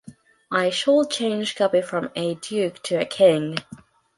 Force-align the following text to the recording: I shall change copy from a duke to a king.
I 0.49 0.71
shall 0.71 1.05
change 1.07 1.53
copy 1.55 1.83
from 1.83 2.09
a 2.15 2.33
duke 2.33 2.81
to 2.85 2.95
a 2.95 3.05
king. 3.05 3.57